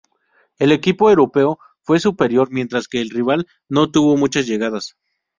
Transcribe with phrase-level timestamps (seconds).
[0.57, 4.97] El equipo europeo fue superior, mientras que el rival no tuvo muchas llegadas.